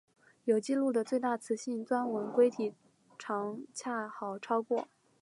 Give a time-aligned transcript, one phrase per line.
[0.45, 2.73] 有纪录的最大雌性钻纹龟体
[3.19, 4.87] 长恰好超过。